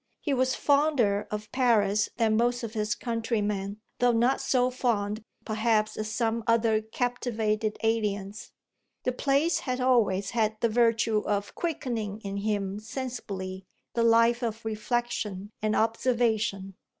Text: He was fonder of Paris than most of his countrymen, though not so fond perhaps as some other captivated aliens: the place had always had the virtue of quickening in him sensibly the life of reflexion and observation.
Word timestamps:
He 0.19 0.33
was 0.33 0.55
fonder 0.55 1.27
of 1.29 1.51
Paris 1.51 2.09
than 2.17 2.35
most 2.35 2.63
of 2.63 2.73
his 2.73 2.95
countrymen, 2.95 3.79
though 3.99 4.11
not 4.13 4.41
so 4.41 4.71
fond 4.71 5.21
perhaps 5.45 5.95
as 5.95 6.11
some 6.11 6.43
other 6.47 6.81
captivated 6.81 7.77
aliens: 7.83 8.51
the 9.03 9.11
place 9.11 9.59
had 9.59 9.79
always 9.79 10.31
had 10.31 10.59
the 10.59 10.69
virtue 10.69 11.19
of 11.19 11.53
quickening 11.53 12.19
in 12.21 12.37
him 12.37 12.79
sensibly 12.79 13.67
the 13.93 14.01
life 14.01 14.41
of 14.41 14.65
reflexion 14.65 15.51
and 15.61 15.75
observation. 15.75 16.73